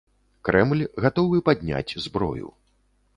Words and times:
Крэмль 0.47 0.79
гатовы 1.05 1.41
падняць 1.49 1.99
зброю. 2.07 2.47